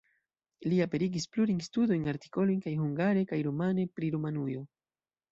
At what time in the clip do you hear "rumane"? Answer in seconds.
3.49-3.85